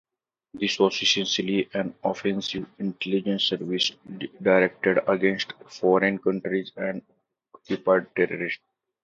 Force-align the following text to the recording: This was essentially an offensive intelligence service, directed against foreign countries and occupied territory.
This 0.55 0.79
was 0.79 0.99
essentially 0.99 1.69
an 1.75 1.93
offensive 2.03 2.65
intelligence 2.79 3.43
service, 3.43 3.91
directed 4.41 4.97
against 5.07 5.53
foreign 5.69 6.17
countries 6.17 6.71
and 6.75 7.03
occupied 7.53 8.07
territory. 8.15 8.55